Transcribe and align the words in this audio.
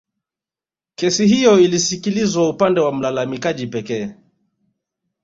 Kesi 0.95 1.27
hiyo 1.27 1.59
ilisikilizwa 1.59 2.49
upande 2.49 2.79
wa 2.81 2.93
mlalamikaji 2.93 3.67
pekee 3.67 4.13